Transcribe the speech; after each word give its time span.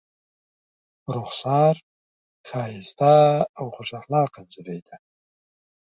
رخسار 1.15 1.75
ښایسته 2.47 3.13
او 3.59 3.65
خوش 3.75 3.89
اخلاقه 3.99 4.39
نجلۍ 4.45 4.79
ده. 4.87 4.95